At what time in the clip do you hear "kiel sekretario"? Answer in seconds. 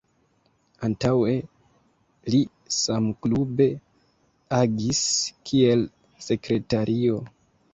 5.51-7.21